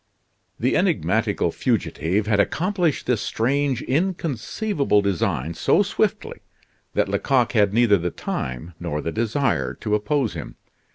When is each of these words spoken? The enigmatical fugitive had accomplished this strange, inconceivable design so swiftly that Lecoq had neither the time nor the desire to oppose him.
The 0.59 0.75
enigmatical 0.75 1.51
fugitive 1.51 2.25
had 2.25 2.39
accomplished 2.39 3.05
this 3.05 3.21
strange, 3.21 3.83
inconceivable 3.83 5.03
design 5.03 5.53
so 5.53 5.83
swiftly 5.83 6.39
that 6.95 7.07
Lecoq 7.07 7.51
had 7.51 7.71
neither 7.71 7.97
the 7.99 8.09
time 8.09 8.73
nor 8.79 8.99
the 9.01 9.11
desire 9.11 9.75
to 9.75 9.93
oppose 9.93 10.33
him. 10.33 10.55